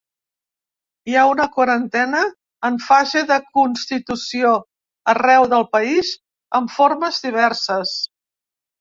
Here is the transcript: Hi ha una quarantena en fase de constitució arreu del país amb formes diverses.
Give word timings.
Hi 1.11 1.17
ha 1.19 1.25
una 1.31 1.45
quarantena 1.57 2.21
en 2.71 2.81
fase 2.87 3.23
de 3.33 3.39
constitució 3.59 4.57
arreu 5.17 5.49
del 5.55 5.71
país 5.79 6.13
amb 6.61 6.77
formes 6.81 7.25
diverses. 7.31 7.99